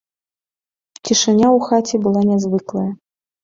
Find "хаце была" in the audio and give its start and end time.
1.67-2.21